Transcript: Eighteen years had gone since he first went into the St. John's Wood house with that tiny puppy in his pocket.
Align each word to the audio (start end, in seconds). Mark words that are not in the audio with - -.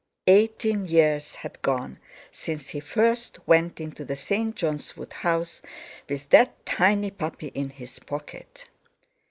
Eighteen 0.25 0.85
years 0.87 1.35
had 1.35 1.61
gone 1.61 1.99
since 2.31 2.69
he 2.69 2.79
first 2.79 3.37
went 3.47 3.79
into 3.79 4.03
the 4.03 4.15
St. 4.15 4.55
John's 4.55 4.97
Wood 4.97 5.13
house 5.13 5.61
with 6.09 6.27
that 6.29 6.65
tiny 6.65 7.11
puppy 7.11 7.49
in 7.49 7.69
his 7.69 7.99
pocket. 7.99 8.67